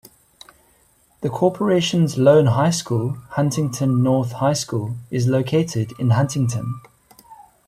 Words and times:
The 1.21 1.29
corporation's 1.29 2.17
lone 2.17 2.47
high 2.47 2.71
school, 2.71 3.17
Huntington 3.33 4.01
North 4.01 4.31
High 4.31 4.53
School, 4.53 4.95
is 5.11 5.27
located 5.27 5.93
in 5.99 6.09
Huntington. 6.09 6.81